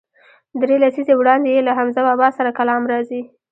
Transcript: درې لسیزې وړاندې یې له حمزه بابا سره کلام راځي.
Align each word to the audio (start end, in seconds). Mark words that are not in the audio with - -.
درې 0.61 0.75
لسیزې 0.83 1.13
وړاندې 1.17 1.49
یې 1.55 1.61
له 1.67 1.71
حمزه 1.77 2.01
بابا 2.07 2.27
سره 2.37 2.55
کلام 2.59 2.81
راځي. 2.91 3.21